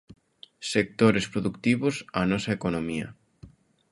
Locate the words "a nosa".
2.19-2.51